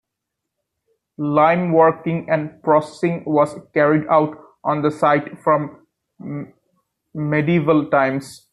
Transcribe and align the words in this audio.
Lime 1.19 1.73
working 1.73 2.27
and 2.27 2.61
processing 2.63 3.23
was 3.27 3.55
carried 3.75 4.07
out 4.07 4.35
on 4.63 4.81
the 4.81 4.89
site 4.89 5.39
from 5.43 5.85
medieval 7.13 7.85
times. 7.91 8.47